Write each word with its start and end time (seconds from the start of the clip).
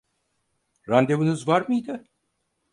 Randevunuz 0.89 1.47
var 1.47 1.67
mıydı? 1.67 2.05